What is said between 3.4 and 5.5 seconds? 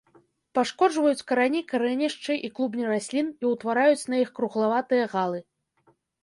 і ўтвараюць на іх круглаватыя галы.